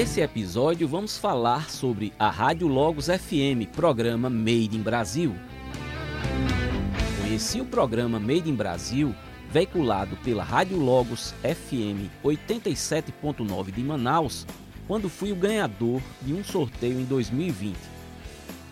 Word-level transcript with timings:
Nesse 0.00 0.22
episódio 0.22 0.88
vamos 0.88 1.18
falar 1.18 1.68
sobre 1.68 2.10
a 2.18 2.30
Rádio 2.30 2.66
Logos 2.66 3.08
FM, 3.08 3.68
programa 3.70 4.30
Made 4.30 4.70
in 4.74 4.80
Brasil. 4.80 5.36
Conheci 7.20 7.60
o 7.60 7.66
programa 7.66 8.18
Made 8.18 8.48
in 8.48 8.54
Brasil, 8.54 9.14
veiculado 9.50 10.16
pela 10.24 10.42
Rádio 10.42 10.78
Logos 10.78 11.34
FM 11.42 12.08
87.9 12.24 13.70
de 13.70 13.82
Manaus, 13.82 14.46
quando 14.88 15.10
fui 15.10 15.32
o 15.32 15.36
ganhador 15.36 16.00
de 16.22 16.32
um 16.32 16.42
sorteio 16.42 16.98
em 16.98 17.04
2020. 17.04 17.76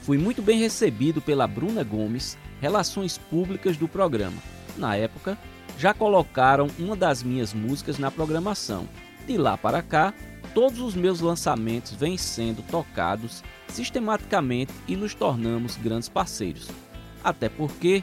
Fui 0.00 0.16
muito 0.16 0.40
bem 0.40 0.58
recebido 0.58 1.20
pela 1.20 1.46
Bruna 1.46 1.84
Gomes, 1.84 2.38
Relações 2.62 3.18
Públicas 3.18 3.76
do 3.76 3.86
programa. 3.86 4.38
Na 4.78 4.96
época, 4.96 5.36
já 5.76 5.92
colocaram 5.92 6.68
uma 6.78 6.96
das 6.96 7.22
minhas 7.22 7.52
músicas 7.52 7.98
na 7.98 8.10
programação. 8.10 8.88
De 9.26 9.36
lá 9.36 9.58
para 9.58 9.82
cá, 9.82 10.14
todos 10.54 10.80
os 10.80 10.94
meus 10.94 11.20
lançamentos 11.20 11.92
vêm 11.92 12.16
sendo 12.16 12.62
tocados 12.62 13.42
sistematicamente 13.68 14.72
e 14.88 14.96
nos 14.96 15.14
tornamos 15.14 15.76
grandes 15.76 16.08
parceiros. 16.08 16.68
Até 17.22 17.48
porque 17.48 18.02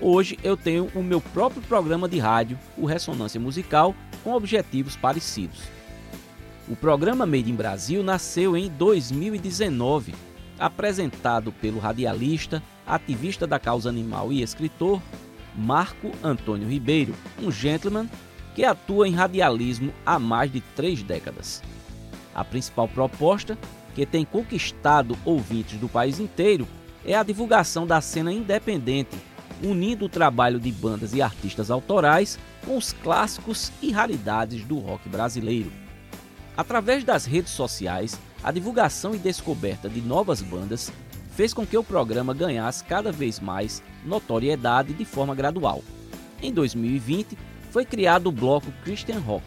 hoje 0.00 0.38
eu 0.42 0.56
tenho 0.56 0.90
o 0.94 1.02
meu 1.02 1.20
próprio 1.20 1.62
programa 1.62 2.08
de 2.08 2.18
rádio, 2.18 2.58
o 2.76 2.86
Ressonância 2.86 3.40
Musical, 3.40 3.94
com 4.22 4.32
objetivos 4.32 4.96
parecidos. 4.96 5.62
O 6.68 6.74
programa 6.74 7.26
Made 7.26 7.50
in 7.50 7.54
Brasil 7.54 8.02
nasceu 8.02 8.56
em 8.56 8.70
2019, 8.70 10.14
apresentado 10.58 11.52
pelo 11.52 11.78
radialista, 11.78 12.62
ativista 12.86 13.46
da 13.46 13.58
causa 13.58 13.88
animal 13.88 14.32
e 14.32 14.42
escritor 14.42 15.00
Marco 15.54 16.10
Antônio 16.22 16.68
Ribeiro, 16.68 17.14
um 17.40 17.50
gentleman 17.50 18.08
que 18.54 18.64
atua 18.64 19.06
em 19.06 19.14
radialismo 19.14 19.92
há 20.06 20.18
mais 20.18 20.50
de 20.50 20.60
três 20.60 21.02
décadas. 21.02 21.62
A 22.34 22.44
principal 22.44 22.88
proposta, 22.88 23.56
que 23.94 24.04
tem 24.04 24.24
conquistado 24.24 25.16
ouvintes 25.24 25.78
do 25.78 25.88
país 25.88 26.18
inteiro, 26.18 26.66
é 27.04 27.14
a 27.14 27.22
divulgação 27.22 27.86
da 27.86 28.00
cena 28.00 28.32
independente, 28.32 29.16
unindo 29.62 30.06
o 30.06 30.08
trabalho 30.08 30.58
de 30.58 30.72
bandas 30.72 31.14
e 31.14 31.22
artistas 31.22 31.70
autorais 31.70 32.38
com 32.64 32.76
os 32.76 32.92
clássicos 32.92 33.70
e 33.80 33.90
raridades 33.92 34.64
do 34.64 34.78
rock 34.78 35.08
brasileiro. 35.08 35.70
Através 36.56 37.04
das 37.04 37.24
redes 37.24 37.52
sociais, 37.52 38.18
a 38.42 38.50
divulgação 38.50 39.14
e 39.14 39.18
descoberta 39.18 39.88
de 39.88 40.00
novas 40.00 40.40
bandas 40.40 40.92
fez 41.30 41.52
com 41.52 41.66
que 41.66 41.76
o 41.76 41.84
programa 41.84 42.32
ganhasse 42.32 42.84
cada 42.84 43.10
vez 43.10 43.40
mais 43.40 43.82
notoriedade 44.04 44.92
de 44.92 45.04
forma 45.04 45.34
gradual. 45.34 45.82
Em 46.40 46.52
2020, 46.52 47.36
foi 47.70 47.84
criado 47.84 48.28
o 48.28 48.32
bloco 48.32 48.70
Christian 48.84 49.18
Rock, 49.18 49.44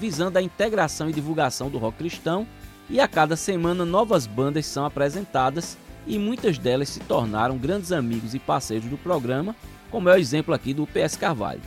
visando 0.00 0.38
a 0.38 0.42
integração 0.42 1.08
e 1.08 1.12
divulgação 1.12 1.70
do 1.70 1.78
rock 1.78 1.98
cristão, 1.98 2.46
e 2.88 3.00
a 3.00 3.08
cada 3.08 3.36
semana 3.36 3.84
novas 3.84 4.26
bandas 4.26 4.66
são 4.66 4.84
apresentadas 4.84 5.78
e 6.06 6.18
muitas 6.18 6.58
delas 6.58 6.90
se 6.90 7.00
tornaram 7.00 7.56
grandes 7.56 7.92
amigos 7.92 8.34
e 8.34 8.38
parceiros 8.38 8.88
do 8.88 8.98
programa, 8.98 9.56
como 9.90 10.08
é 10.08 10.14
o 10.14 10.18
exemplo 10.18 10.54
aqui 10.54 10.74
do 10.74 10.86
PS 10.86 11.16
Carvalho. 11.16 11.62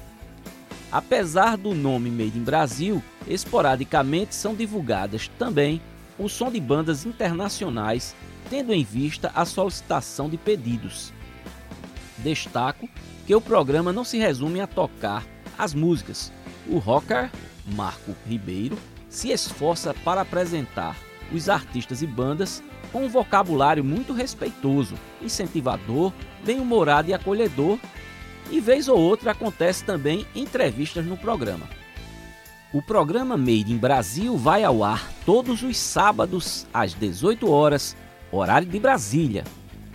Apesar 0.92 1.58
do 1.58 1.74
nome 1.74 2.10
Made 2.10 2.38
in 2.38 2.44
Brasil, 2.44 3.04
esporadicamente 3.28 4.36
são 4.36 4.56
divulgadas 4.56 5.30
também 5.40 5.82
o 6.18 6.30
som 6.30 6.52
de 6.52 6.60
bandas 6.60 7.06
internacionais, 7.06 8.16
tendo 8.50 8.74
em 8.74 8.84
vista 8.84 9.32
a 9.36 9.44
solicitação 9.46 10.30
de 10.30 10.38
pedidos. 10.38 11.12
Destaco 12.18 12.88
que 13.26 13.36
o 13.36 13.42
programa 13.42 13.92
não 13.92 14.04
se 14.04 14.18
resume 14.18 14.62
a 14.62 14.68
tocar 14.68 15.26
as 15.58 15.74
músicas. 15.74 16.32
O 16.68 16.78
rocker 16.78 17.30
Marco 17.68 18.16
Ribeiro, 18.26 18.78
se 19.10 19.32
esforça 19.32 19.94
para 19.94 20.22
apresentar 20.22 20.96
os 21.32 21.50
artistas 21.50 22.02
e 22.02 22.08
bandas 22.08 22.64
com 22.92 23.06
um 23.06 23.10
vocabulário 23.10 23.84
muito 23.84 24.14
respeitoso, 24.14 24.96
incentivador, 25.22 26.14
bem-humorado 26.46 27.10
e 27.10 27.14
acolhedor, 27.14 27.78
e 28.50 28.62
vez 28.62 28.88
ou 28.88 28.98
outra 28.98 29.32
acontece 29.32 29.84
também 29.84 30.26
entrevistas 30.34 31.06
no 31.06 31.18
programa. 31.18 31.68
O 32.74 32.82
programa 32.82 33.36
Made 33.38 33.72
in 33.72 33.78
Brasil 33.78 34.38
vai 34.38 34.64
ao 34.64 34.84
ar 34.84 35.10
todos 35.26 35.64
os 35.64 35.78
sábados 35.78 36.66
às 36.74 36.94
18 36.94 37.50
horas, 37.50 37.96
horário 38.32 38.68
de 38.68 38.80
Brasília. 38.80 39.44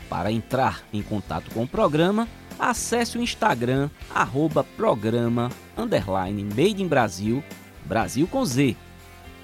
Para 0.09 0.31
entrar 0.31 0.82
em 0.93 1.03
contato 1.03 1.50
com 1.53 1.65
o 1.65 1.69
programa, 1.69 2.28
acesse 2.59 3.16
o 3.16 3.22
Instagram 3.22 3.88
arroba 4.15 4.65
programa 4.65 5.50
underline 5.77 6.44
Made 6.44 6.82
in 6.82 6.88
Brasil 6.88 7.43
Brasil 7.84 8.26
com 8.26 8.44
Z. 8.44 8.76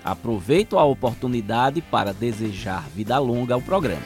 Aproveito 0.05 0.79
a 0.79 0.85
oportunidade 0.85 1.83
para 1.83 2.13
desejar 2.13 2.89
vida 2.91 3.19
longa 3.19 3.55
ao 3.55 3.63
programa. 3.63 4.03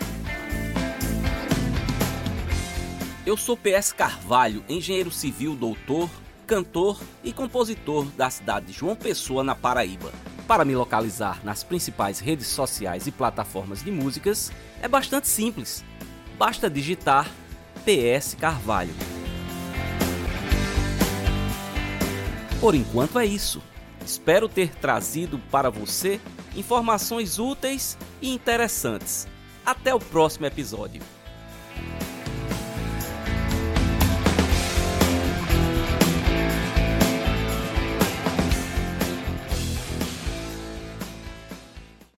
Eu 3.25 3.37
sou 3.37 3.57
PS 3.57 3.93
Carvalho, 3.93 4.65
engenheiro 4.69 5.11
civil, 5.11 5.55
doutor, 5.55 6.11
cantor 6.47 7.01
e 7.23 7.33
compositor 7.33 8.05
da 8.17 8.29
cidade 8.29 8.67
de 8.67 8.73
João 8.73 8.97
Pessoa, 8.97 9.45
na 9.45 9.55
Paraíba. 9.55 10.13
Para 10.47 10.65
me 10.65 10.75
localizar 10.75 11.41
nas 11.45 11.63
principais 11.63 12.19
redes 12.19 12.49
sociais 12.49 13.07
e 13.07 13.13
plataformas 13.13 13.83
de 13.83 13.93
músicas 13.93 14.51
é 14.83 14.89
bastante 14.89 15.29
simples. 15.29 15.85
Basta 16.37 16.69
digitar 16.69 17.31
PS 17.85 18.35
Carvalho. 18.35 18.93
Por 22.61 22.75
enquanto 22.75 23.19
é 23.19 23.27
isso. 23.27 23.63
Espero 24.05 24.49
ter 24.49 24.75
trazido 24.75 25.39
para 25.51 25.71
você 25.71 26.21
informações 26.57 27.39
úteis 27.39 27.97
e 28.21 28.33
interessantes. 28.33 29.27
Até 29.65 29.95
o 29.95 30.01
próximo 30.01 30.47
episódio. 30.47 31.03